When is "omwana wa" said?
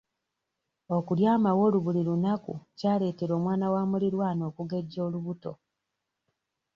3.39-3.81